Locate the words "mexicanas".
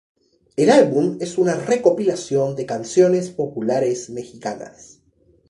4.09-4.99